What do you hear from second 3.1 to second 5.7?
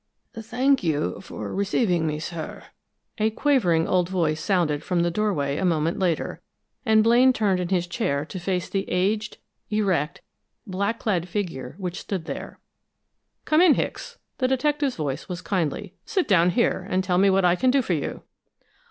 A quavering old voice sounded from the doorway a